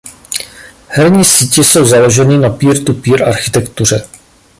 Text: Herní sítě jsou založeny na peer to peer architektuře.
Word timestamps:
Herní 0.87 1.25
sítě 1.25 1.63
jsou 1.63 1.85
založeny 1.85 2.37
na 2.37 2.49
peer 2.49 2.83
to 2.83 2.93
peer 2.93 3.23
architektuře. 3.23 4.07